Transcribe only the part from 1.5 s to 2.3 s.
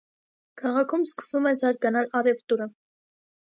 է զարգանալ